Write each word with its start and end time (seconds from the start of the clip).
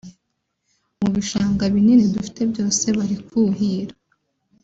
mu 0.99 1.07
bishanga 1.15 1.63
binini 1.73 2.05
dufite 2.15 2.41
byose 2.51 2.85
bari 2.97 3.17
kuhira 3.27 3.95